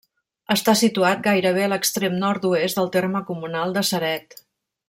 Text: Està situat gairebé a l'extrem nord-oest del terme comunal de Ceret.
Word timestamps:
Està 0.53 0.73
situat 0.79 1.21
gairebé 1.27 1.67
a 1.67 1.69
l'extrem 1.75 2.17
nord-oest 2.25 2.81
del 2.83 2.93
terme 2.99 3.25
comunal 3.31 3.77
de 3.81 3.89
Ceret. 3.93 4.39